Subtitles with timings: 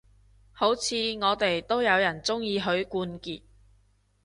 [0.51, 3.43] 好似我哋都有人鍾意許冠傑